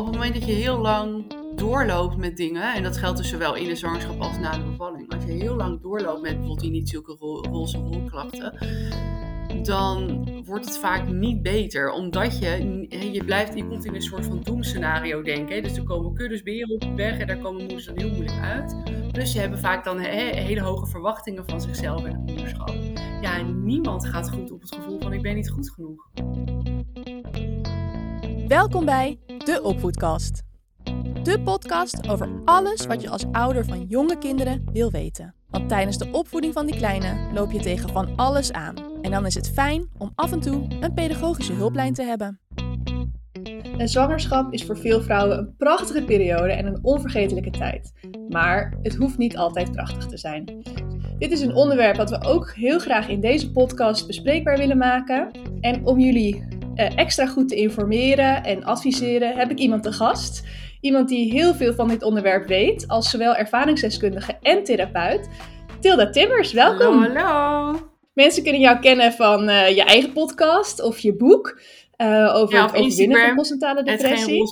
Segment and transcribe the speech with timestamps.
[0.00, 3.54] op het moment dat je heel lang doorloopt met dingen, en dat geldt dus zowel
[3.54, 6.70] in de zwangerschap als na de bevalling, als je heel lang doorloopt met bijvoorbeeld die
[6.70, 8.58] niet zulke ro roze wolklachten,
[9.62, 11.92] dan wordt het vaak niet beter.
[11.92, 15.62] Omdat je, je blijft, je komt in een soort van doemscenario denken.
[15.62, 18.40] Dus er komen kuddes beren op de weg en daar komen moeders dan heel moeilijk
[18.40, 18.76] uit.
[19.12, 22.74] Plus je hebben vaak dan hele hoge verwachtingen van zichzelf en het moederschap.
[23.20, 26.10] Ja, niemand gaat goed op het gevoel van ik ben niet goed genoeg.
[28.50, 30.42] Welkom bij De Opvoedkast.
[31.22, 35.34] De podcast over alles wat je als ouder van jonge kinderen wil weten.
[35.50, 38.74] Want tijdens de opvoeding van die kleine loop je tegen van alles aan.
[39.02, 42.40] En dan is het fijn om af en toe een pedagogische hulplijn te hebben.
[43.76, 47.92] Een zwangerschap is voor veel vrouwen een prachtige periode en een onvergetelijke tijd.
[48.28, 50.62] Maar het hoeft niet altijd prachtig te zijn.
[51.18, 55.30] Dit is een onderwerp wat we ook heel graag in deze podcast bespreekbaar willen maken.
[55.60, 60.42] En om jullie extra goed te informeren en adviseren heb ik iemand te gast.
[60.80, 65.28] Iemand die heel veel van dit onderwerp weet, als zowel ervaringsdeskundige en therapeut.
[65.80, 67.02] Tilda Timmers, welkom.
[67.02, 67.78] Hallo.
[68.12, 71.60] Mensen kunnen jou kennen van uh, je eigen podcast of je boek.
[71.96, 74.42] Uh, over ja, het overwinnen van postnatale depressie.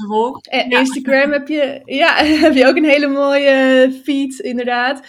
[0.51, 0.79] En ja.
[0.79, 5.01] Instagram heb je, ja, heb je ook een hele mooie feed, inderdaad.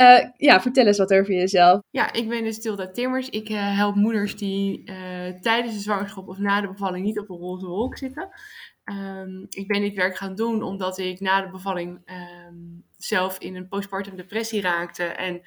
[0.00, 1.80] Uh, ja, vertel eens wat over jezelf.
[1.90, 3.28] Ja, ik ben dus Tilda Timmers.
[3.28, 7.30] Ik uh, help moeders die uh, tijdens de zwangerschap of na de bevalling niet op
[7.30, 8.28] een roze wolk zitten.
[8.84, 12.00] Um, ik ben dit werk gaan doen omdat ik na de bevalling
[12.48, 15.04] um, zelf in een postpartum depressie raakte.
[15.04, 15.40] En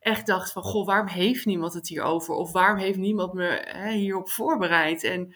[0.00, 2.34] echt dacht van, goh, waarom heeft niemand het hierover?
[2.34, 5.04] Of waarom heeft niemand me hè, hierop voorbereid?
[5.04, 5.34] En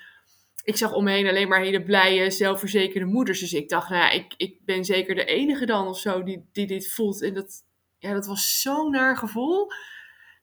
[0.64, 3.41] ik zag om me heen alleen maar hele blije, zelfverzekerde moeders.
[3.41, 6.48] Dus ik dacht, nou ja, ik, ik ben zeker de enige dan of zo die,
[6.52, 7.22] die dit voelt.
[7.22, 7.69] En dat,
[8.01, 9.73] ja, dat was zo'n naar gevoel.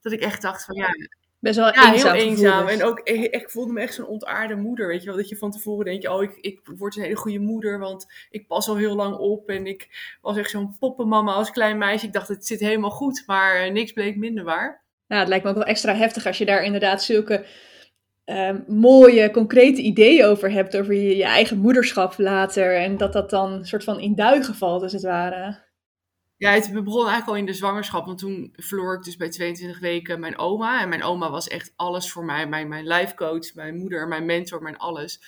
[0.01, 0.89] Dat ik echt dacht van, ja,
[1.39, 2.15] Best wel ja, eenzaam.
[2.15, 2.65] heel eenzaam.
[2.65, 2.75] Dus.
[2.75, 4.87] En ook, ik, voelde me echt zo'n ontaarde moeder.
[4.87, 7.39] Weet je wel, dat je van tevoren denkt, oh, ik, ik word een hele goede
[7.39, 9.49] moeder, want ik pas al heel lang op.
[9.49, 9.89] En ik
[10.21, 12.05] was echt zo'n poppenmama als klein meisje.
[12.05, 14.81] Ik dacht, het zit helemaal goed, maar uh, niks bleek minder waar.
[15.07, 17.45] Nou, het lijkt me ook wel extra heftig als je daar inderdaad zulke
[18.25, 22.75] uh, mooie, concrete ideeën over hebt, over je, je eigen moederschap later.
[22.75, 25.65] En dat dat dan een soort van in duigen valt, als het ware.
[26.37, 28.05] Ja, het begon eigenlijk al in de zwangerschap.
[28.05, 30.81] Want toen verloor ik dus bij 22 weken mijn oma.
[30.81, 32.47] En mijn oma was echt alles voor mij.
[32.47, 35.21] Mijn, mijn life coach, mijn moeder, mijn mentor, mijn alles.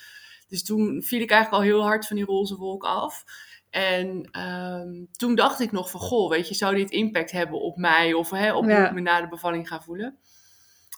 [0.48, 3.24] Dus toen viel ik eigenlijk al heel hard van die roze wolk af.
[3.70, 7.76] En um, toen dacht ik nog van, goh, weet je, zou dit impact hebben op
[7.76, 8.12] mij?
[8.12, 8.76] Of hè, op ja.
[8.76, 10.18] hoe ik me na de bevalling ga voelen?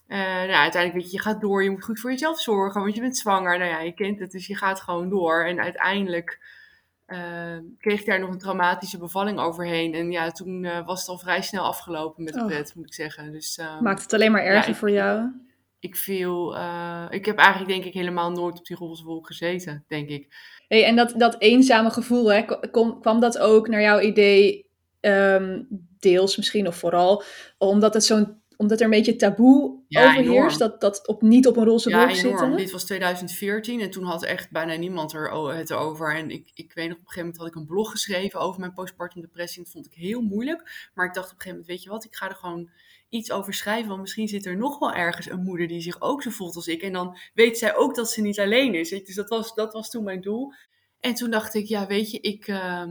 [0.08, 1.62] Uh, nou, uiteindelijk, weet je, je gaat door.
[1.62, 3.58] Je moet goed voor jezelf zorgen, want je bent zwanger.
[3.58, 5.44] Nou ja, je kent het, dus je gaat gewoon door.
[5.44, 6.60] En uiteindelijk...
[7.06, 9.94] Uh, kreeg ik daar nog een traumatische bevalling overheen.
[9.94, 12.76] En ja, toen uh, was het al vrij snel afgelopen met de pret, oh.
[12.76, 13.32] moet ik zeggen.
[13.32, 15.30] Dus, uh, Maakt het alleen maar erger ja, ik, voor jou?
[15.78, 16.56] Ik viel...
[16.56, 20.34] eh, ik heb eigenlijk denk ik helemaal nooit op die roze wolk gezeten, denk ik.
[20.68, 24.70] Hey, en dat, dat eenzame gevoel, hè, kom, kwam dat ook naar jouw idee,
[25.00, 25.66] um,
[25.98, 27.22] deels misschien of vooral,
[27.58, 31.56] omdat het zo'n omdat er een beetje taboe ja, overheerst, dat, dat op, niet op
[31.56, 32.38] een roze ja, wolk enorm.
[32.38, 32.56] zitten.
[32.56, 36.16] Dit was 2014 en toen had echt bijna niemand er het over.
[36.16, 38.60] En ik, ik weet nog, op een gegeven moment had ik een blog geschreven over
[38.60, 39.62] mijn postpartum depressie.
[39.62, 40.90] Dat vond ik heel moeilijk.
[40.94, 42.70] Maar ik dacht op een gegeven moment, weet je wat, ik ga er gewoon
[43.08, 43.88] iets over schrijven.
[43.88, 46.66] Want misschien zit er nog wel ergens een moeder die zich ook zo voelt als
[46.66, 46.82] ik.
[46.82, 48.88] En dan weet zij ook dat ze niet alleen is.
[48.88, 50.52] Dus dat was, dat was toen mijn doel.
[51.00, 52.48] En toen dacht ik, ja weet je, ik...
[52.48, 52.84] Uh,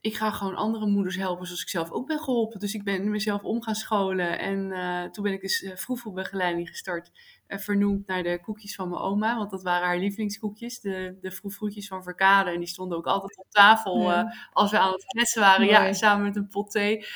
[0.00, 2.60] ik ga gewoon andere moeders helpen zoals ik zelf ook ben geholpen.
[2.60, 4.38] Dus ik ben mezelf om gaan scholen.
[4.38, 7.10] En uh, toen ben ik dus uh, vroegvoelbegeleiding gestart.
[7.48, 9.36] Uh, vernoemd naar de koekjes van mijn oma.
[9.36, 10.80] Want dat waren haar lievelingskoekjes.
[10.80, 12.50] De, de van Verkade.
[12.50, 14.34] En die stonden ook altijd op tafel ja.
[14.52, 15.66] als we aan het kletsen waren.
[15.66, 15.72] Mooi.
[15.72, 17.06] Ja, samen met een pot thee.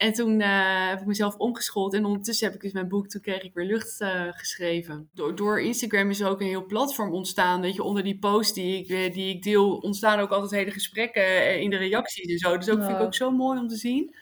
[0.00, 1.94] En toen uh, heb ik mezelf omgeschoold.
[1.94, 5.08] En ondertussen heb ik dus mijn boek, toen kreeg ik weer lucht uh, geschreven.
[5.14, 7.60] Door, door, Instagram is er ook een heel platform ontstaan.
[7.60, 11.60] Weet je, onder die post die ik, die ik deel, ontstaan ook altijd hele gesprekken
[11.60, 12.56] in de reacties en zo.
[12.56, 12.86] Dus ook wow.
[12.86, 14.14] vind ik ook zo mooi om te zien.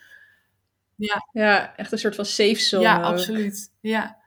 [0.97, 2.83] Ja, ja echt een soort van safe zone.
[2.83, 3.05] Ja, ook.
[3.05, 3.73] absoluut.
[3.81, 4.19] Ja.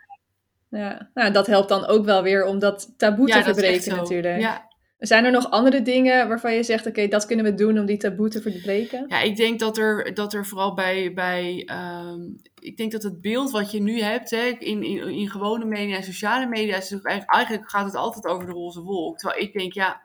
[0.69, 4.39] Ja, nou, dat helpt dan ook wel weer om dat taboe ja, te verbreken natuurlijk.
[4.39, 4.70] Ja,
[5.01, 7.97] zijn er nog andere dingen waarvan je zegt, oké, dat kunnen we doen om die
[7.97, 9.05] taboe te verbreken?
[9.07, 13.21] Ja, ik denk dat er, dat er vooral bij, bij um, ik denk dat het
[13.21, 16.91] beeld wat je nu hebt, hè, in, in, in gewone media en sociale media, is
[16.91, 19.17] eigenlijk, eigenlijk gaat het altijd over de roze wolk.
[19.17, 20.01] Terwijl ik denk, ja,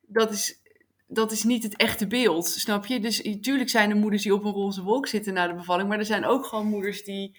[0.00, 0.62] dat is,
[1.06, 3.00] dat is niet het echte beeld, snap je?
[3.00, 5.98] Dus natuurlijk zijn er moeders die op een roze wolk zitten na de bevalling, maar
[5.98, 7.36] er zijn ook gewoon moeders die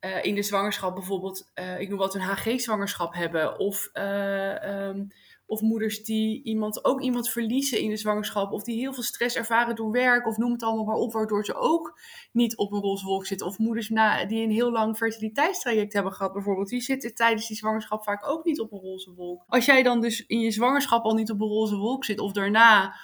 [0.00, 3.90] uh, in de zwangerschap bijvoorbeeld, uh, ik noem wat, een HG-zwangerschap hebben, of...
[3.94, 5.08] Uh, um,
[5.52, 8.52] of moeders die iemand, ook iemand verliezen in de zwangerschap.
[8.52, 10.26] Of die heel veel stress ervaren door werk.
[10.26, 12.00] Of noem het allemaal maar op, waardoor ze ook
[12.32, 13.46] niet op een roze wolk zitten.
[13.46, 16.68] Of moeders na, die een heel lang fertiliteitstraject hebben gehad bijvoorbeeld.
[16.68, 19.42] Die zitten tijdens die zwangerschap vaak ook niet op een roze wolk.
[19.46, 22.18] Als jij dan dus in je zwangerschap al niet op een roze wolk zit.
[22.18, 22.94] Of daarna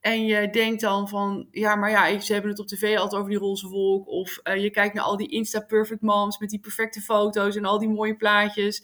[0.00, 3.30] en je denkt dan van, ja, maar ja, ze hebben het op tv altijd over
[3.30, 4.08] die roze wolk.
[4.08, 7.78] Of uh, je kijkt naar al die Insta-perfect moms met die perfecte foto's en al
[7.78, 8.82] die mooie plaatjes.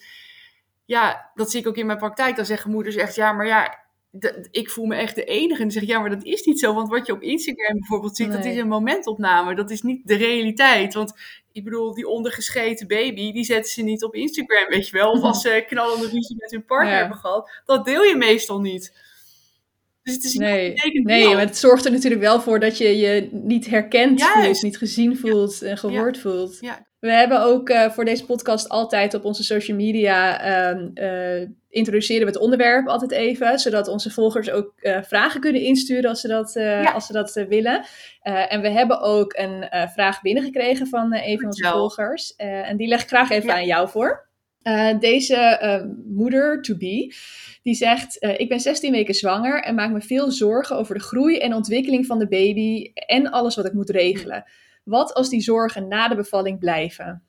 [0.91, 2.37] Ja, dat zie ik ook in mijn praktijk.
[2.37, 3.79] Dan zeggen moeders echt, ja, maar ja,
[4.51, 5.53] ik voel me echt de enige.
[5.53, 6.75] En dan zeg ik, ja, maar dat is niet zo.
[6.75, 9.55] Want wat je op Instagram bijvoorbeeld ziet, dat is een momentopname.
[9.55, 10.95] Dat is niet de realiteit.
[10.95, 11.13] Want
[11.53, 15.11] ik bedoel, die ondergescheten baby, die zetten ze niet op Instagram, weet je wel.
[15.11, 17.51] Of als ze knallende ruzie met hun partner hebben gehad.
[17.65, 19.09] Dat deel je meestal niet.
[20.03, 23.29] Dus het is nee, nee maar het zorgt er natuurlijk wel voor dat je je
[23.33, 26.59] niet herkend voelt, niet gezien voelt en gehoord voelt.
[26.61, 26.89] Ja.
[27.01, 30.45] We hebben ook uh, voor deze podcast altijd op onze social media
[30.95, 36.11] uh, introduceren we het onderwerp altijd even, zodat onze volgers ook uh, vragen kunnen insturen
[36.11, 36.57] als ze dat,
[36.95, 37.85] als ze dat willen.
[38.23, 42.37] en we hebben ook een vraag binnengekregen van een van onze volgers.
[42.37, 44.29] en die leg ik graag even aan jou voor.
[44.99, 45.61] deze
[46.07, 47.15] moeder to be
[47.63, 51.39] die zegt: Ik ben 16 weken zwanger en maak me veel zorgen over de groei
[51.39, 54.45] en ontwikkeling van de baby en alles wat ik moet regelen.
[54.91, 57.23] Wat als die zorgen na de bevalling blijven?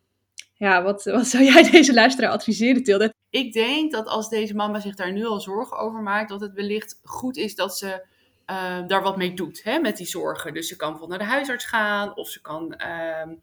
[0.54, 3.14] Ja, wat, wat zou jij deze luisteraar adviseren, Tilde?
[3.30, 6.54] Ik denk dat als deze mama zich daar nu al zorgen over maakt, dat het
[6.54, 8.06] wellicht goed is dat ze
[8.52, 10.54] uh, daar wat mee doet hè, met die zorgen.
[10.54, 12.74] Dus ze kan bijvoorbeeld naar de huisarts gaan of ze kan.
[12.78, 13.36] Uh,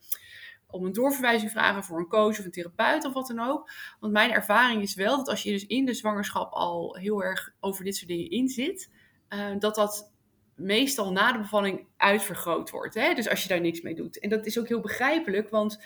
[0.71, 3.71] om een doorverwijzing vragen voor een coach of een therapeut of wat dan ook.
[4.01, 7.51] Want mijn ervaring is wel dat als je dus in de zwangerschap al heel erg
[7.61, 8.91] over dit soort dingen inzit,
[9.29, 10.13] uh, dat dat
[10.59, 12.95] meestal na de bevalling uitvergroot wordt.
[12.95, 13.15] Hè?
[13.15, 14.19] Dus als je daar niks mee doet.
[14.19, 15.79] En dat is ook heel begrijpelijk, want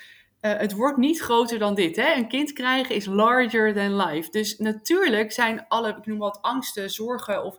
[0.42, 1.96] uh, het wordt niet groter dan dit.
[1.96, 2.14] Hè?
[2.14, 4.30] Een kind krijgen is larger than life.
[4.30, 7.58] Dus natuurlijk zijn alle, ik noem wat, angsten, zorgen of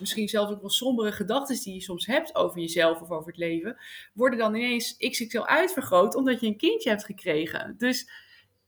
[0.00, 3.36] misschien zelfs ook wel sombere gedachten die je soms hebt over jezelf of over het
[3.36, 3.76] leven,
[4.12, 7.74] worden dan ineens XXL uitvergroot omdat je een kindje hebt gekregen.
[7.78, 8.08] Dus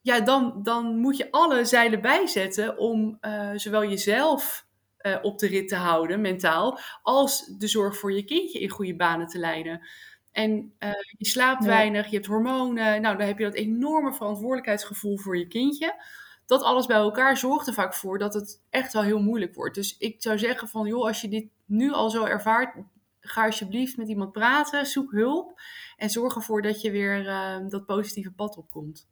[0.02, 4.65] ja, dan, dan moet je alle zeilen bijzetten om uh, zowel jezelf
[5.06, 8.96] uh, op de rit te houden, mentaal, als de zorg voor je kindje in goede
[8.96, 9.86] banen te leiden.
[10.32, 13.02] En uh, je slaapt weinig, je hebt hormonen.
[13.02, 16.02] Nou, dan heb je dat enorme verantwoordelijkheidsgevoel voor je kindje.
[16.46, 19.74] Dat alles bij elkaar zorgt er vaak voor dat het echt wel heel moeilijk wordt.
[19.74, 22.76] Dus ik zou zeggen van, joh, als je dit nu al zo ervaart,
[23.20, 25.60] ga alsjeblieft met iemand praten, zoek hulp.
[25.96, 29.08] En zorg ervoor dat je weer uh, dat positieve pad opkomt.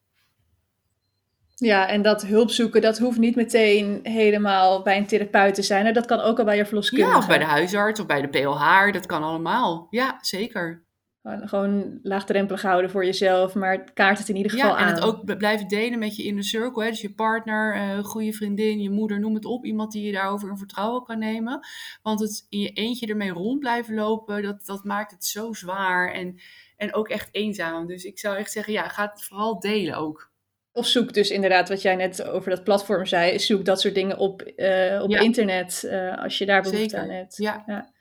[1.55, 5.95] Ja, en dat hulp zoeken, dat hoeft niet meteen helemaal bij een therapeut te zijn.
[5.95, 7.12] Dat kan ook al bij je verloskundige.
[7.12, 8.93] Ja, of bij de huisarts of bij de PLH.
[8.93, 9.87] Dat kan allemaal.
[9.91, 10.85] Ja, zeker.
[11.23, 14.89] Gewoon laagdrempelig houden voor jezelf, maar kaart het in ieder geval ja, aan.
[14.89, 16.83] en het ook blijven delen met je inner circle.
[16.83, 16.91] Hè?
[16.91, 19.65] Dus je partner, uh, goede vriendin, je moeder, noem het op.
[19.65, 21.67] Iemand die je daarover in vertrouwen kan nemen.
[22.03, 26.12] Want het in je eentje ermee rond blijven lopen, dat, dat maakt het zo zwaar
[26.12, 26.41] en,
[26.77, 27.87] en ook echt eenzaam.
[27.87, 30.33] Dus ik zou echt zeggen, ja, ga het vooral delen ook.
[30.76, 34.19] Of zoek dus inderdaad, wat jij net over dat platform zei, zoek dat soort dingen
[34.19, 36.99] op, uh, op internet uh, als je daar behoefte Zeker.
[36.99, 37.37] aan hebt.
[37.37, 37.65] Ja.
[37.67, 37.93] ja.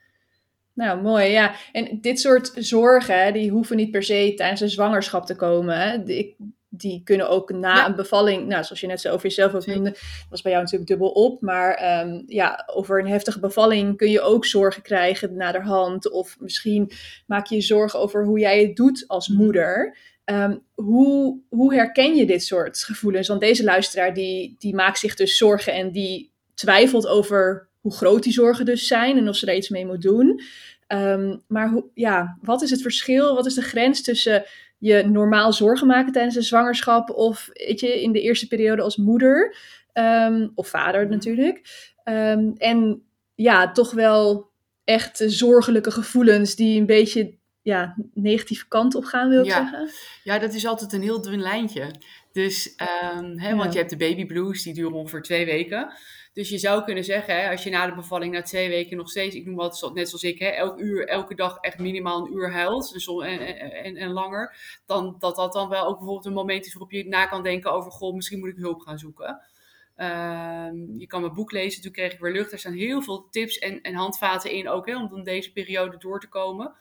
[0.72, 1.54] Nou, mooi, ja.
[1.72, 6.04] En dit soort zorgen, die hoeven niet per se tijdens een zwangerschap te komen.
[6.04, 6.36] Die,
[6.68, 9.96] die kunnen ook na een bevalling, nou, zoals je net zo over jezelf ook noemde,
[10.30, 11.40] was bij jou natuurlijk dubbel op.
[11.42, 16.10] Maar um, ja, over een heftige bevalling kun je ook zorgen krijgen naderhand.
[16.10, 16.90] Of misschien
[17.26, 19.42] maak je je zorgen over hoe jij het doet als mhm.
[19.42, 19.96] moeder.
[20.24, 23.28] Um, hoe, hoe herken je dit soort gevoelens?
[23.28, 28.22] Want deze luisteraar die, die maakt zich dus zorgen en die twijfelt over hoe groot
[28.22, 30.40] die zorgen dus zijn en of ze daar iets mee moet doen.
[30.88, 33.34] Um, maar hoe, ja, wat is het verschil?
[33.34, 34.44] Wat is de grens tussen
[34.78, 38.96] je normaal zorgen maken tijdens de zwangerschap of weet je, in de eerste periode als
[38.96, 39.56] moeder
[39.92, 41.60] um, of vader natuurlijk?
[42.56, 43.02] En
[43.34, 44.50] ja, toch wel
[44.84, 47.34] echt zorgelijke gevoelens die een beetje
[47.64, 49.90] ja, negatieve kant op gaan, wil ik zeggen.
[50.22, 51.90] Ja, dat is altijd een heel dun lijntje.
[52.32, 52.74] Dus,
[53.16, 53.56] um, hè, ja.
[53.56, 55.92] want je hebt de baby blues, die duren ongeveer twee weken.
[56.32, 59.10] Dus je zou kunnen zeggen, hè, als je na de bevalling na twee weken nog
[59.10, 62.32] steeds, ik noem wat, net zoals ik, hè, elk uur, elke dag echt minimaal een
[62.32, 64.56] uur huilt dus, en, en, en, langer,
[64.86, 67.72] dan dat dat dan wel ook bijvoorbeeld een moment is waarop je na kan denken
[67.72, 69.40] over, goh, misschien moet ik hulp gaan zoeken.
[69.96, 70.68] Uh,
[70.98, 72.52] je kan mijn boek lezen, toen kreeg ik weer lucht.
[72.52, 76.20] Er staan heel veel tips en, en handvaten in ook, hè, om deze periode door
[76.20, 76.74] te komen.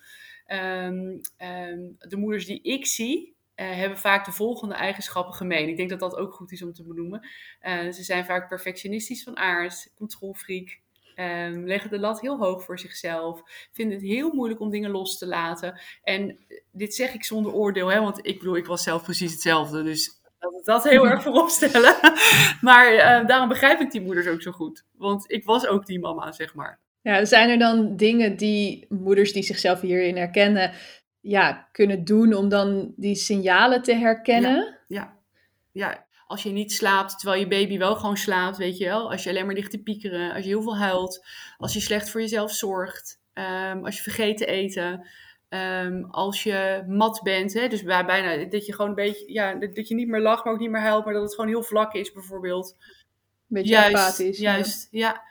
[0.54, 5.70] Um, um, de moeders die ik zie, uh, hebben vaak de volgende eigenschappen gemeen.
[5.70, 7.28] Ik denk dat dat ook goed is om te benoemen.
[7.62, 10.80] Uh, ze zijn vaak perfectionistisch van aard, controlfreak,
[11.16, 13.42] um, leggen de lat heel hoog voor zichzelf,
[13.72, 15.82] vinden het heel moeilijk om dingen los te laten.
[16.04, 16.38] En
[16.72, 19.84] dit zeg ik zonder oordeel, hè, want ik bedoel, ik was zelf precies hetzelfde.
[19.84, 21.96] Dus Laten we dat heel erg voorop stellen.
[22.62, 24.86] maar daarom begrijp ik die moeders ook zo goed.
[24.92, 26.83] Want ik was ook die mama, zeg maar.
[27.04, 30.72] Ja, zijn er dan dingen die moeders die zichzelf hierin herkennen,
[31.20, 34.80] ja, kunnen doen om dan die signalen te herkennen?
[34.88, 35.18] Ja,
[35.72, 35.90] ja.
[35.90, 36.06] ja.
[36.28, 39.12] Als je niet slaapt terwijl je baby wel gewoon slaapt, weet je wel.
[39.12, 41.26] Als je alleen maar ligt te piekeren, als je heel veel huilt,
[41.58, 45.08] als je slecht voor jezelf zorgt, um, als je vergeet te eten.
[45.50, 49.56] Um, als je mat bent, hè, dus bij, bijna dat je gewoon een beetje, ja,
[49.56, 51.64] dat je niet meer lacht, maar ook niet meer huilt, maar dat het gewoon heel
[51.64, 52.78] vlak is, bijvoorbeeld.
[53.48, 54.38] Beetje juist, apathisch.
[54.38, 55.08] Juist, ja.
[55.08, 55.24] ja.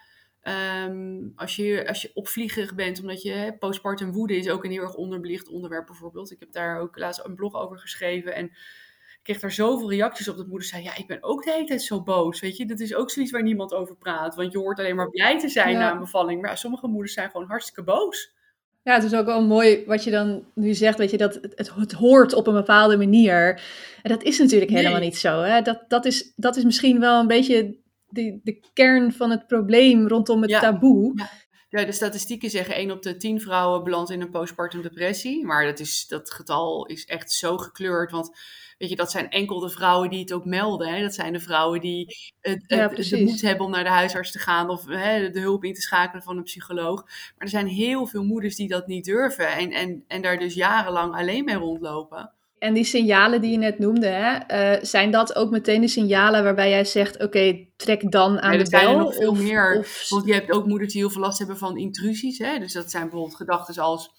[0.48, 4.70] Um, als, je, als je opvliegerig bent, omdat je hè, postpartum woede is ook een
[4.70, 6.30] heel erg onderbelicht onderwerp, bijvoorbeeld.
[6.30, 10.28] Ik heb daar ook laatst een blog over geschreven en ik kreeg daar zoveel reacties
[10.28, 12.40] op dat moeder zei: Ja, ik ben ook de hele tijd zo boos.
[12.40, 14.34] Weet je, dat is ook zoiets waar niemand over praat.
[14.34, 16.40] Want je hoort alleen maar blij te zijn na een bevalling.
[16.40, 18.34] Maar ja, sommige moeders zijn gewoon hartstikke boos.
[18.82, 21.72] Ja, het is ook wel mooi wat je dan nu zegt, weet je, dat het,
[21.74, 23.62] het, hoort op een bepaalde manier.
[24.02, 25.40] En dat is natuurlijk helemaal niet zo.
[25.40, 25.62] Hè?
[25.62, 27.76] Dat, dat, is, dat is misschien wel een beetje
[28.12, 31.12] de, de kern van het probleem rondom het taboe.
[31.14, 31.30] Ja.
[31.68, 35.44] Ja, de statistieken zeggen 1 op de 10 vrouwen belandt in een postpartum depressie.
[35.44, 38.10] Maar dat, is, dat getal is echt zo gekleurd.
[38.10, 38.30] Want
[38.78, 40.88] weet je, dat zijn enkel de vrouwen die het ook melden.
[40.88, 41.02] Hè?
[41.02, 44.70] Dat zijn de vrouwen die het, de moed hebben om naar de huisarts te gaan
[44.70, 47.04] of hè, de hulp in te schakelen van een psycholoog.
[47.04, 50.54] Maar er zijn heel veel moeders die dat niet durven en, en, en daar dus
[50.54, 52.32] jarenlang alleen mee rondlopen.
[52.62, 56.44] En die signalen die je net noemde, hè, uh, zijn dat ook meteen de signalen
[56.44, 58.80] waarbij jij zegt: oké, trek dan aan de bel?
[58.80, 59.78] Er zijn nog veel meer.
[59.78, 60.06] Of...
[60.08, 62.38] Want je hebt ook moeders die heel veel last hebben van intrusies.
[62.38, 62.58] Hè?
[62.58, 64.12] Dus dat zijn bijvoorbeeld gedachten als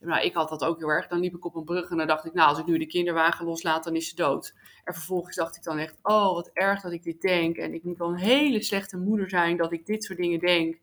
[0.00, 1.06] nou, ik had dat ook heel erg.
[1.06, 2.86] Dan liep ik op een brug en dan dacht ik, nou, als ik nu de
[2.86, 4.54] kinderwagen loslaat, dan is ze dood.
[4.84, 7.56] En vervolgens dacht ik dan echt, oh, wat erg dat ik dit denk.
[7.56, 10.78] En ik moet wel een hele slechte moeder zijn dat ik dit soort dingen denk.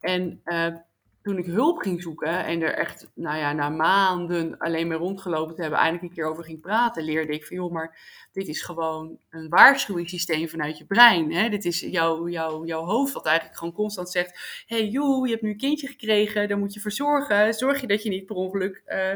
[0.00, 0.74] En uh,
[1.22, 5.54] toen ik hulp ging zoeken en er echt, nou ja, na maanden alleen maar rondgelopen
[5.54, 7.98] te hebben, eindelijk een keer over ging praten, leerde ik van, joh, maar
[8.32, 11.32] dit is gewoon een waarschuwingssysteem vanuit je brein.
[11.32, 11.48] Hè?
[11.48, 15.42] Dit is jouw, jouw, jouw hoofd wat eigenlijk gewoon constant zegt, hey joh, je hebt
[15.42, 17.54] nu een kindje gekregen, daar moet je voor zorgen.
[17.54, 19.14] Zorg je dat je niet per ongeluk uh,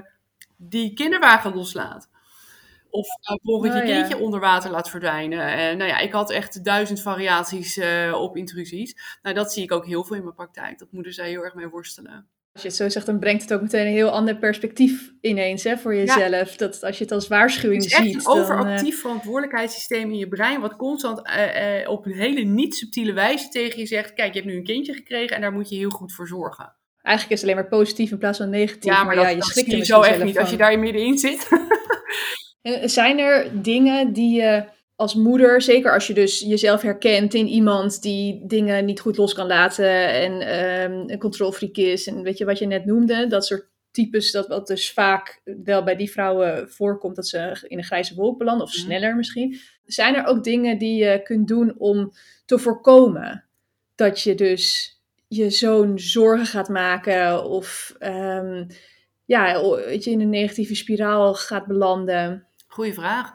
[0.56, 2.08] die kinderwagen loslaat.
[2.96, 5.38] Of uh, je oh, kindje onder water laat verdwijnen.
[5.38, 8.96] Uh, nou ja, ik had echt duizend variaties uh, op intrusies.
[9.22, 10.78] Nou, dat zie ik ook heel veel in mijn praktijk.
[10.78, 12.28] Dat moeders daar heel erg mee worstelen.
[12.52, 15.64] Als je het zo zegt, dan brengt het ook meteen een heel ander perspectief ineens
[15.64, 16.56] hè, voor jezelf.
[16.56, 17.92] Dat als je het als waarschuwing ziet.
[17.92, 21.18] Het is echt een overactief verantwoordelijkheidssysteem in je brein, wat constant
[21.86, 24.92] op een hele niet subtiele wijze tegen je zegt: Kijk, je hebt nu een kindje
[24.92, 26.76] gekregen en daar moet je heel goed voor zorgen.
[27.02, 28.92] Eigenlijk is het alleen maar positief in plaats van negatief.
[28.92, 31.48] Ja, maar, ja, je schrikt je zo echt niet als je daar middenin zit.
[32.84, 34.64] Zijn er dingen die je
[34.96, 39.34] als moeder, zeker als je dus jezelf herkent in iemand die dingen niet goed los
[39.34, 40.32] kan laten en
[40.82, 44.46] um, een controlfreak is en weet je wat je net noemde, dat soort types dat
[44.46, 48.66] wat dus vaak wel bij die vrouwen voorkomt dat ze in een grijze wolk belanden
[48.66, 48.82] of mhm.
[48.82, 49.58] sneller misschien.
[49.84, 52.12] Zijn er ook dingen die je kunt doen om
[52.44, 53.44] te voorkomen
[53.94, 54.94] dat je dus
[55.28, 58.66] je zo'n zorgen gaat maken of um,
[59.24, 59.48] ja,
[59.90, 62.45] je in een negatieve spiraal gaat belanden?
[62.76, 63.32] Goeie vraag.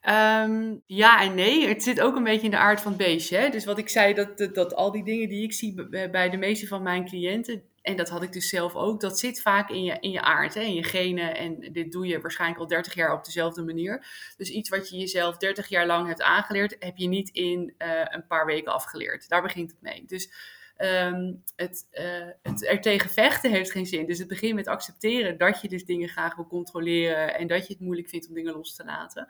[0.00, 1.68] Ehm, ja en nee.
[1.68, 3.36] Het zit ook een beetje in de aard van het beestje.
[3.36, 3.48] Hè?
[3.48, 6.66] Dus wat ik zei, dat, dat, al die dingen die ik zie bij de meeste
[6.66, 9.96] van mijn cliënten, en dat had ik dus zelf ook, dat zit vaak in je,
[10.00, 10.60] in je aard, hè?
[10.60, 11.36] in je genen.
[11.36, 14.06] En dit doe je waarschijnlijk al 30 jaar op dezelfde manier.
[14.36, 17.88] Dus iets wat je jezelf 30 jaar lang hebt aangeleerd, heb je niet in uh,
[18.04, 19.28] een paar weken afgeleerd.
[19.28, 20.02] Daar begint het mee.
[20.06, 20.30] Dus
[20.78, 24.06] um, het, uh, het er tegen vechten heeft geen zin.
[24.06, 27.72] Dus het begint met accepteren dat je dus dingen graag wil controleren en dat je
[27.72, 29.28] het moeilijk vindt om dingen los te laten.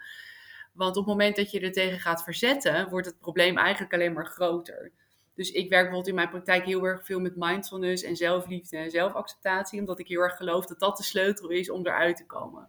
[0.72, 4.12] Want op het moment dat je er tegen gaat verzetten, wordt het probleem eigenlijk alleen
[4.12, 4.92] maar groter.
[5.38, 8.90] Dus ik werk bijvoorbeeld in mijn praktijk heel erg veel met mindfulness en zelfliefde en
[8.90, 12.68] zelfacceptatie, omdat ik heel erg geloof dat dat de sleutel is om eruit te komen.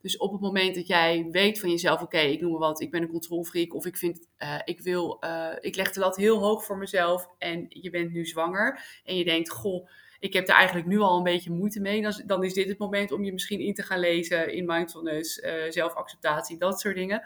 [0.00, 2.90] Dus op het moment dat jij weet van jezelf, oké, ik noem maar wat, ik
[2.90, 6.38] ben een controlfreak of ik vind, uh, ik wil, uh, ik leg de lat heel
[6.38, 9.88] hoog voor mezelf en je bent nu zwanger en je denkt, goh,
[10.20, 13.12] ik heb er eigenlijk nu al een beetje moeite mee, dan, is dit het moment
[13.12, 17.22] om je misschien in te gaan lezen in mindfulness, uh, zelfacceptatie, dat soort dingen.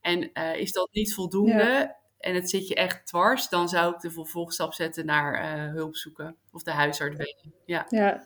[0.00, 2.02] En is dat niet voldoende?
[2.24, 6.36] En het zit je echt dwars, dan zou ik de vervolgstap zetten naar hulp zoeken.
[6.52, 7.54] Of de huisarts bellen.
[7.64, 7.86] Ja.
[7.88, 8.24] ja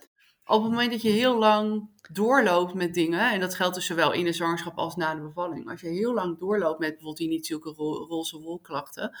[0.49, 4.13] op het moment dat je heel lang doorloopt met dingen, en dat geldt dus zowel
[4.13, 7.27] in de zwangerschap als na de bevalling, als je heel lang doorloopt met bijvoorbeeld die
[7.27, 9.17] niet zulke ro roze wolklachten,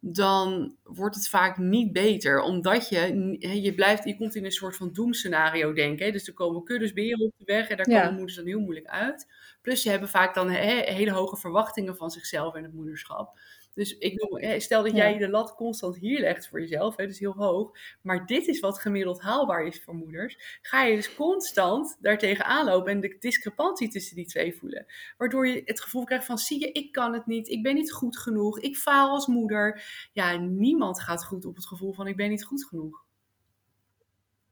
[0.00, 4.76] dan wordt het vaak niet beter, omdat je, je blijft, je komt in een soort
[4.76, 6.12] van doemscenario denken.
[6.12, 8.86] Dus er komen kuddes beren op de weg en daar komen moeders dan heel moeilijk
[8.86, 9.26] uit.
[9.60, 13.38] Plus je hebben vaak dan hele hoge verwachtingen van zichzelf en het moederschap.
[13.74, 17.18] Dus ik noem, stel dat jij de lat constant hier legt voor jezelf, hè, dus
[17.18, 21.98] heel hoog, maar dit is wat gemiddeld haalbaar is voor moeders, ga je dus constant
[22.00, 24.86] daartegen aanlopen en de discrepantie tussen die twee voelen.
[25.16, 27.92] Waardoor je het gevoel krijgt van, zie je, ik kan het niet, ik ben niet
[27.92, 29.82] goed genoeg, ik faal als moeder.
[30.12, 33.04] Ja, niemand gaat goed op het gevoel van, ik ben niet goed genoeg.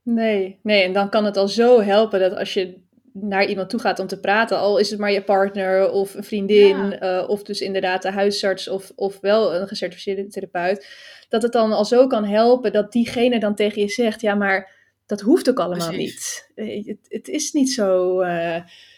[0.03, 2.81] Nee, nee, en dan kan het al zo helpen dat als je
[3.13, 6.23] naar iemand toe gaat om te praten, al is het maar je partner of een
[6.23, 10.87] vriendin, eh, of dus inderdaad de huisarts of, of wel een gecertificeerde therapeut,
[11.29, 14.71] dat het dan al zo kan helpen dat diegene dan tegen je zegt, ja, maar
[15.05, 16.51] dat hoeft ook allemaal niet.
[16.55, 18.57] Eh, het, het, is niet zo, uh,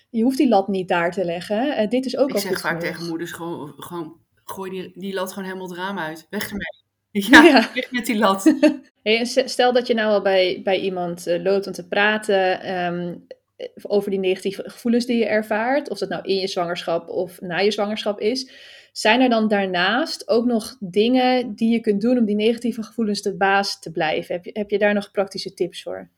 [0.10, 1.90] je hoeft die lat niet daar te leggen.
[1.90, 2.96] dit is ook Ik al zeg vaak genoeg.
[2.96, 6.28] tegen moeders, gewoon, gewoon gooi die, die lat gewoon helemaal het raam uit.
[6.30, 6.82] Weg ermee.
[7.12, 7.70] Ja, Ja.
[7.74, 8.54] weg met die lat.
[9.04, 13.16] Hey, stel dat je nou al bij, bij iemand eh, loopt om te praten ehm,
[13.28, 13.36] eh,
[13.82, 17.58] over die negatieve gevoelens die je ervaart, of dat nou in je zwangerschap of na
[17.60, 18.52] je zwangerschap is.
[18.92, 23.22] Zijn er dan daarnaast ook nog dingen die je kunt doen om die negatieve gevoelens
[23.22, 24.36] de baas te blijven?
[24.36, 26.10] Heb je, heb je daar nog praktische tips voor?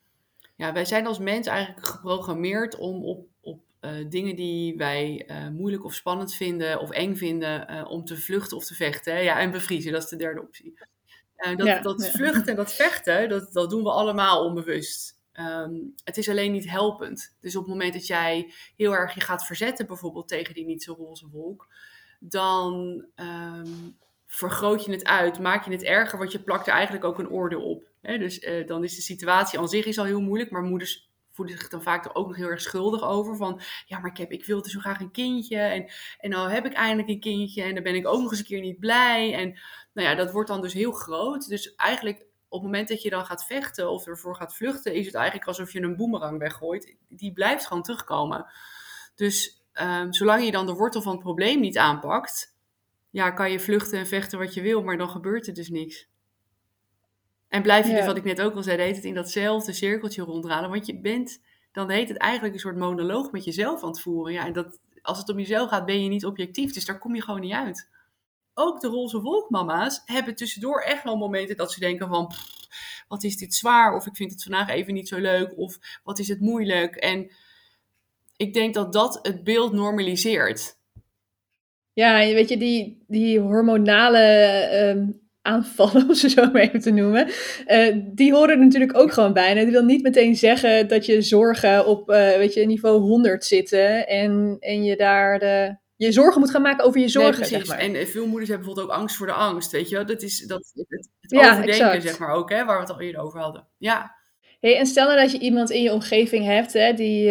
[0.56, 5.50] Ja, wij zijn als mens eigenlijk geprogrammeerd om op, op eh, dingen die wij eh,
[5.50, 9.14] moeilijk of spannend vinden of eng vinden, eh, om te vluchten of te vechten.
[9.14, 9.20] Hè?
[9.20, 10.74] Ja, en bevriezen, dat is de derde optie.
[11.36, 12.12] Dat Ja, dat ja.
[12.12, 15.20] vluchten en dat vechten, dat, dat doen we allemaal onbewust.
[15.36, 15.74] Ehm,
[16.04, 17.36] het is alleen niet helpend.
[17.42, 20.84] Dus op het moment dat jij heel erg je gaat verzetten, bijvoorbeeld tegen die niet
[20.84, 21.68] zo roze wolk,
[22.20, 23.72] dan ehm,
[24.28, 27.30] vergroot je het uit, maak je het erger, want je plakt er eigenlijk ook een
[27.30, 27.84] oordeel op.
[28.02, 31.58] Dus eh, dan is de situatie aan zich is al heel moeilijk, maar moeders voelen
[31.58, 33.36] zich dan vaak er ook nog heel erg schuldig over.
[33.36, 36.66] Van ja, maar ik, heb, ik wilde zo graag een kindje en, en nou heb
[36.66, 39.34] ik eindelijk een kindje en dan ben ik ook nog eens een keer niet blij.
[39.34, 39.60] En
[39.94, 41.48] nou ja, dat wordt dan dus heel groot.
[41.48, 45.06] Dus eigenlijk op het moment dat je dan gaat vechten of ervoor gaat vluchten, is
[45.06, 46.96] het eigenlijk alsof je een boemerang weggooit.
[47.10, 48.46] Die blijft gewoon terugkomen.
[49.16, 52.56] Dus ehm, zolang je dan de wortel van het probleem niet aanpakt,
[53.10, 56.10] ja, kan je vluchten en vechten wat je wil, maar dan gebeurt er dus niks.
[57.48, 57.98] En blijf je Ja.
[57.98, 60.70] dus, wat ik net ook al zei, de hele tijd in datzelfde cirkeltje ronddralen.
[60.70, 64.34] Want je bent, dan heet het eigenlijk een soort monoloog met jezelf aan het voeren.
[64.34, 66.74] Ja, en dat, als het om jezelf gaat, ben je niet objectief.
[66.74, 67.90] Dus daar kom je gewoon niet uit.
[68.58, 72.28] Ook de roze wolkmama's hebben tussendoor echt wel momenten dat ze denken van...
[72.28, 72.56] "Pff,
[73.08, 73.96] wat is dit zwaar?
[73.96, 75.58] Of ik vind het vandaag even niet zo leuk.
[75.58, 76.96] Of wat is het moeilijk?
[76.96, 77.32] En
[78.38, 80.78] ik denk dat dat het beeld normaliseert.
[81.94, 85.08] Ja, weet je, die, die hormonale ehm,
[85.42, 87.28] aanvallen, om ze zo maar even te noemen,
[87.66, 89.50] eh, die horen natuurlijk ook gewoon bij.
[89.50, 93.46] En dat wil niet meteen zeggen dat je zorgen op eh, weet je, niveau 100
[93.46, 97.50] zitten en, en je daar de, je zorgen moet gaan maken over je zorgen, Nee,
[97.50, 97.68] precies.
[97.68, 97.86] zeg maar.
[97.86, 100.06] En veel moeders hebben bijvoorbeeld ook angst voor de angst, weet je wel.
[100.06, 102.04] Dat is dat, het, het Ja, overdenken, exact.
[102.04, 103.68] zeg maar ook, hè, waar we het al eerder over hadden.
[103.78, 104.24] Ja,
[104.60, 107.30] Hey, en stel nou dat je iemand in je omgeving hebt, hè, die,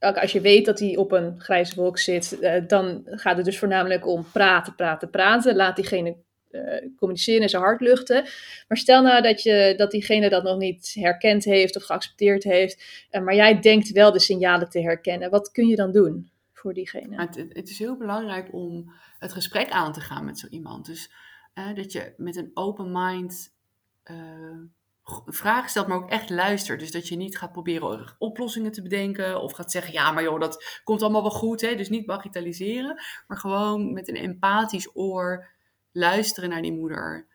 [0.00, 3.44] ook als je weet dat hij op een grijze wolk zit, eh, dan gaat het
[3.44, 5.56] dus voornamelijk om praten, praten, praten.
[5.56, 6.16] Laat diegene
[6.50, 6.62] eh,
[6.96, 8.22] communiceren en zijn hart luchten.
[8.68, 13.06] Maar stel nou dat, je, dat diegene dat nog niet herkend heeft of geaccepteerd heeft,
[13.10, 15.30] eh, maar jij denkt wel de signalen te herkennen.
[15.30, 16.29] Wat kun je dan doen
[16.60, 17.16] voor diegene?
[17.20, 20.86] het, het- is heel belangrijk om het gesprek aan te gaan met zo iemand.
[20.86, 21.12] Dus
[21.74, 23.52] dat je met een open mind
[25.04, 26.80] g- vragen stelt, maar ook echt luistert.
[26.80, 30.40] Dus dat je niet gaat proberen oplossingen te bedenken of gaat zeggen, ja, maar joh,
[30.40, 31.60] dat komt allemaal wel goed.
[31.60, 31.74] Hè?
[31.74, 35.48] Dus niet bagatelliseren, maar gewoon met een empathisch oor
[35.92, 37.26] luisteren naar die moeder.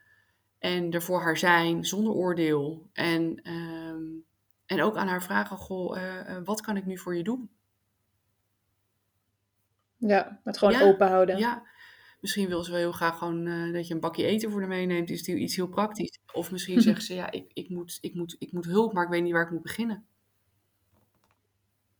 [0.59, 2.89] En er voor haar zijn, zonder oordeel.
[2.93, 4.03] En, ehm,
[4.65, 7.49] en ook aan haar vragen, goh, eh, eh, wat kan ik nu voor je doen?
[10.07, 11.37] Ja, het gewoon Ja, open houden.
[11.37, 11.63] Ja,
[12.21, 14.69] misschien wil ze wel heel graag gewoon eh, dat je een bakje eten voor haar
[14.69, 15.09] meeneemt.
[15.09, 16.19] Is het iets heel praktisch.
[16.33, 19.09] Of misschien zegt ze, ja, ik, ik, moet, ik, moet, ik moet hulp, maar ik
[19.09, 20.05] weet niet waar ik moet beginnen.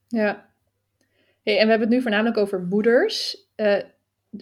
[0.07, 0.53] Ja.
[1.43, 3.47] Hey, en we hebben het nu voornamelijk over moeders.
[3.55, 3.83] Eh,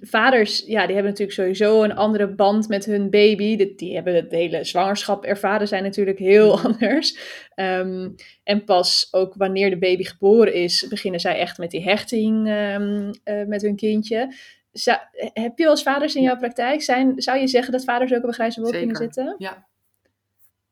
[0.02, 3.56] vaders, ja, die hebben natuurlijk sowieso een andere band met hun baby.
[3.56, 7.18] Die, die hebben het hele zwangerschap ervaren, zijn natuurlijk heel anders.
[7.56, 8.10] Ehm,
[8.44, 13.12] en pas ook wanneer de baby geboren is, beginnen zij echt met die hechting ehm,
[13.24, 14.34] eh, met hun kindje.
[14.72, 15.00] Zou-
[15.34, 16.82] heb je eens vaders in jouw praktijk?
[16.82, 19.36] Zijn, zou je zeggen dat vaders ook op een grijze wolk kunnen zitten?
[19.38, 19.68] Ja,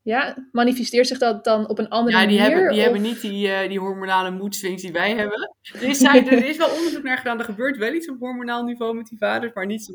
[0.02, 0.48] Ja?
[0.52, 2.52] Manifesteert zich dat dan op een andere ja die, manier?
[2.54, 5.56] hebben, die of- hebben niet die, eh, die hormonale moedswings die wij hebben.
[5.72, 7.38] Er is, zijn- er is wel onderzoek naar gedaan.
[7.38, 9.92] Er gebeurt wel iets op hormonaal niveau met die vaders, maar niet zo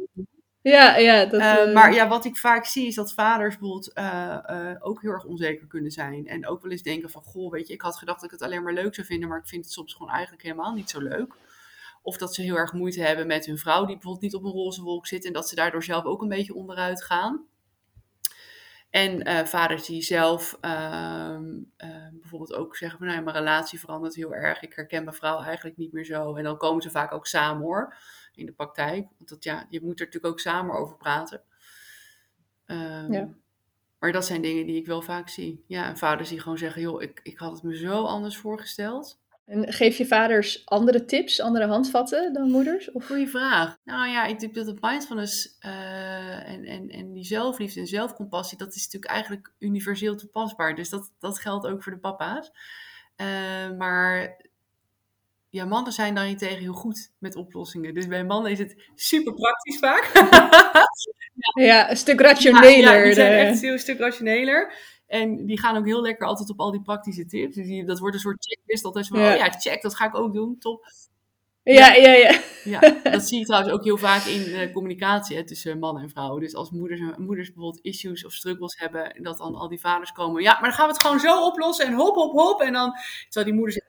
[0.62, 1.26] Ja, ja.
[1.26, 3.98] Dat, Eh, eh, maar ja, wat ik vaak zie is dat vaders bijvoorbeeld
[4.84, 6.28] ook heel erg onzeker kunnen zijn.
[6.28, 8.50] En ook wel eens denken van, goh, weet je, ik had gedacht dat ik het
[8.50, 11.00] alleen maar leuk zou vinden, maar ik vind het soms gewoon eigenlijk helemaal niet zo
[11.02, 11.34] leuk.
[12.02, 14.52] Of dat ze heel erg moeite hebben met hun vrouw die bijvoorbeeld niet op een
[14.52, 17.42] roze wolk zit en dat ze daardoor zelf ook een beetje onderuit gaan.
[18.90, 21.46] En eh, vaders die zelf ehm,
[21.78, 24.62] eh, bijvoorbeeld ook zeggen van, nou ja, mijn relatie verandert heel erg.
[24.62, 26.36] Ik herken mijn vrouw eigenlijk niet meer zo.
[26.36, 27.96] En dan komen ze vaak ook samen hoor.
[28.34, 29.08] in de praktijk.
[29.18, 31.42] Want dat, ja, je moet er natuurlijk ook samen over praten.
[32.66, 33.30] Ehm, Ja.
[34.00, 35.64] Maar dat zijn dingen die ik wel vaak zie.
[35.68, 39.20] Ja, en vaders die gewoon zeggen, joh, ik, ik had het me zo anders voorgesteld.
[39.48, 42.92] En geef je vaders andere tips, andere handvatten dan moeders?
[42.92, 43.06] Of...
[43.06, 43.78] Goeie vraag.
[43.84, 48.58] Nou ja, ik denk dat het mindfulness eh, en, en, en die zelfliefde en zelfcompassie,
[48.58, 50.76] dat is natuurlijk eigenlijk universeel toepasbaar.
[50.76, 52.52] Dus dat, dat geldt ook voor de papa's.
[53.16, 54.42] Eh, maar
[55.50, 57.94] ja, mannen zijn daarentegen heel goed met oplossingen.
[57.94, 60.12] Dus bij mannen is het super praktisch vaak.
[61.54, 62.80] Ja, een stuk rationeler.
[62.80, 63.48] Ja, ja, die zijn eh.
[63.48, 64.74] echt een heel stuk rationeler.
[65.08, 67.56] En die gaan ook heel lekker altijd op al die praktische tips.
[67.56, 68.86] Dus die, dat wordt een soort checklist.
[68.86, 69.32] Altijd van, Ja.
[69.32, 70.58] oh ja, check, dat ga ik ook doen.
[70.60, 70.86] Top.
[71.64, 72.40] ja, ja, ja.
[72.64, 72.80] Ja,
[73.12, 76.40] dat zie je trouwens ook heel vaak in eh, communicatie hè, tussen man en vrouw.
[76.40, 80.12] Dus als moeders, moeders bijvoorbeeld issues of struggles hebben, en dat dan al die vaders
[80.12, 80.42] komen.
[80.42, 82.62] Ja, maar dan gaan we het gewoon zo oplossen en hop, hop, hop.
[82.62, 82.92] En dan,
[83.30, 83.80] terwijl die moeders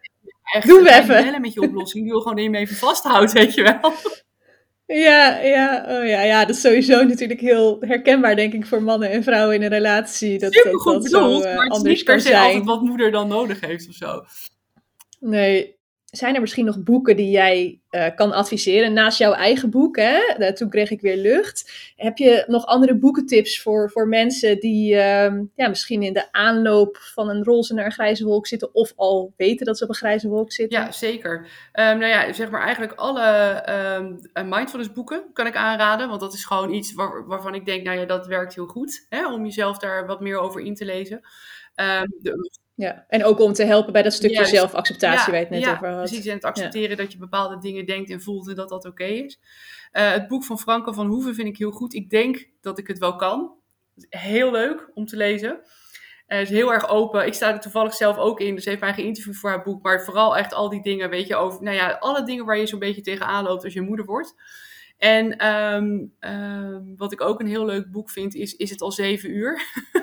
[0.52, 1.40] echt Doen we even.
[1.40, 2.02] met je oplossing.
[2.02, 3.92] Die wil gewoon dat je hem even vasthoudt, weet je wel.
[4.94, 9.10] Ja, ja, oh ja, ja, dat is sowieso natuurlijk heel herkenbaar, denk ik, voor mannen
[9.10, 10.38] en vrouwen in een relatie.
[10.38, 12.28] Dat Super dat, goed dat zo bedoeld, eh, maar het is niet per kan se
[12.28, 12.42] zijn.
[12.42, 14.24] altijd wat moeder dan nodig heeft of zo.
[15.20, 15.77] Nee.
[16.08, 19.96] Zijn er misschien nog boeken die jij eh, kan adviseren naast jouw eigen boek?
[19.96, 20.52] Hè?
[20.54, 21.92] Toen kreeg ik weer lucht.
[21.96, 26.96] Heb je nog andere boekentips voor, voor mensen die ehm, ja, misschien in de aanloop
[26.96, 29.96] van een roze naar een grijze wolk zitten of al weten dat ze op een
[29.96, 30.80] grijze wolk zitten?
[30.80, 31.48] Ja, zeker.
[31.72, 36.08] Ehm, nou ja, zeg maar eigenlijk alle ehm, eh, mindfulness boeken kan ik aanraden.
[36.08, 39.06] Want dat is gewoon iets waar- waarvan ik denk, nou ja, dat werkt heel goed.
[39.08, 41.20] Hè, om jezelf daar wat meer over in te lezen.
[41.74, 44.50] Ehm, de, Ja, En ook om te helpen bij dat stukje Juist.
[44.50, 45.96] zelfacceptatie waar je het net ja, over had.
[45.96, 46.26] precies.
[46.26, 49.40] En het accepteren dat je bepaalde dingen denkt en voelt en dat dat oké is.
[49.92, 51.94] Eh, het boek van Franke van Hoeven vind ik heel goed.
[51.94, 53.52] Ik denk dat ik het wel kan.
[54.08, 55.60] Heel leuk om te lezen.
[56.26, 57.26] Het is heel erg open.
[57.26, 58.54] Ik sta er toevallig zelf ook in.
[58.54, 59.82] Dus heeft mij geïnterviewd voor haar boek.
[59.82, 61.62] Maar vooral echt al die dingen, weet je, over...
[61.62, 64.34] Nou ja, alle dingen waar je zo'n beetje tegenaan loopt als je moeder wordt.
[64.98, 68.92] En ehm, ehm, wat ik ook een heel leuk boek vind, is Is het al
[68.92, 69.60] zeven uur?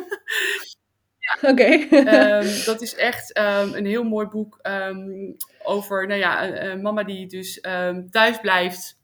[1.52, 1.64] Oké.
[1.90, 5.32] Ehm, dat is echt ehm, een heel mooi boek ehm,
[5.64, 7.62] over nou ja, een, een mama die dus
[8.10, 8.98] thuis blijft.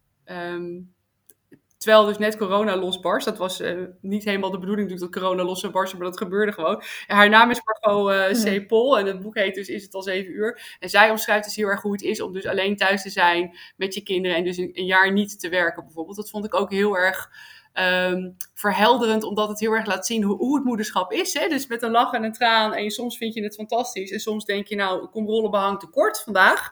[1.77, 3.25] terwijl dus net corona losbarst.
[3.25, 6.17] Dat was eh, niet helemaal de bedoeling natuurlijk dat corona los zou barsten, maar dat
[6.17, 6.83] gebeurde gewoon.
[7.07, 8.59] En haar naam is Margot Ja.
[8.59, 8.67] C.
[8.67, 10.75] Pol en het boek heet dus Is het al zeven uur?
[10.79, 13.57] En zij omschrijft dus heel erg hoe het is om dus alleen thuis te zijn
[13.75, 16.17] met je kinderen en dus een, een jaar niet te werken bijvoorbeeld.
[16.17, 17.29] Dat vond ik ook heel erg
[17.73, 21.33] ehm, verhelderend, omdat het heel erg laat zien hoe, hoe het moederschap is.
[21.33, 21.47] Hè?
[21.47, 22.73] Dus met een lach en een traan.
[22.73, 24.11] En je, soms vind je het fantastisch.
[24.11, 26.71] En soms denk je, nou, ik kom rollenbehang tekort vandaag.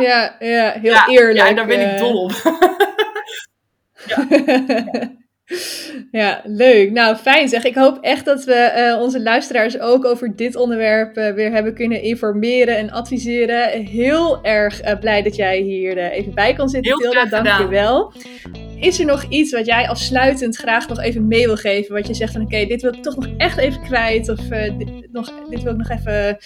[0.00, 1.38] ja, ja, heel ja, eerlijk.
[1.38, 1.98] Ja, en daar ben ik eh.
[1.98, 2.32] dol op.
[6.20, 6.90] ja, leuk.
[6.90, 7.64] Nou, fijn zeg.
[7.64, 11.74] Ik hoop echt dat we eh, onze luisteraars ook over dit onderwerp eh, weer hebben
[11.74, 13.84] kunnen informeren en adviseren.
[13.84, 17.26] Heel erg blij dat jij hier even bij kon zitten, Heel Tilda.
[17.26, 18.12] graag Dank je wel.
[18.80, 21.94] Is er nog iets wat jij afsluitend graag nog even mee wil geven?
[21.94, 24.28] Wat je zegt van oké, dit wil ik toch nog echt even kwijt.
[24.28, 26.38] Of eh, dit, nog, dit wil ik nog even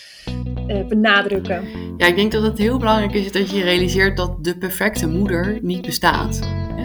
[0.66, 1.64] eh, benadrukken.
[1.96, 5.58] Ja, ik denk dat het heel belangrijk is dat je realiseert dat de perfecte moeder
[5.62, 6.40] niet bestaat.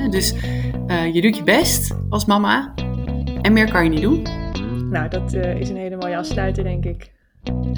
[0.09, 0.33] Dus
[0.87, 2.73] eh, je doet je best als mama.
[3.41, 4.27] En meer kan je niet doen.
[4.89, 7.11] Nou, dat is een hele mooie afsluiter, denk ik.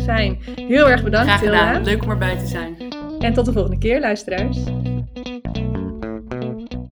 [0.04, 0.40] Fijn.
[0.56, 1.84] Heel erg bedankt, Graag gedaan.
[1.84, 2.78] Leuk om erbij te zijn.
[3.20, 4.58] En tot de volgende keer, luisteraars.